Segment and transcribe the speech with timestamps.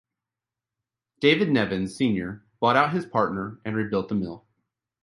[1.19, 4.47] David Nevins, Senior bought out his partner and rebuilt the mill.